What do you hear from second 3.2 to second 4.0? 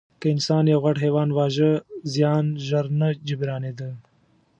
جبرانېده.